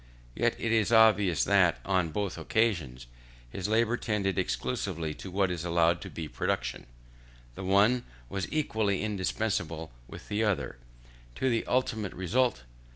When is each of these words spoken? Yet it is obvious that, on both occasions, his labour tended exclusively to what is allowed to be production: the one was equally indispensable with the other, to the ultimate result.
Yet 0.33 0.55
it 0.57 0.71
is 0.71 0.91
obvious 0.91 1.43
that, 1.43 1.79
on 1.85 2.09
both 2.09 2.35
occasions, 2.35 3.05
his 3.51 3.67
labour 3.67 3.97
tended 3.97 4.39
exclusively 4.39 5.13
to 5.13 5.29
what 5.29 5.51
is 5.51 5.63
allowed 5.63 6.01
to 6.01 6.09
be 6.09 6.27
production: 6.27 6.87
the 7.53 7.63
one 7.63 8.03
was 8.27 8.51
equally 8.51 9.03
indispensable 9.03 9.91
with 10.07 10.27
the 10.27 10.43
other, 10.43 10.79
to 11.35 11.51
the 11.51 11.67
ultimate 11.67 12.13
result. 12.13 12.63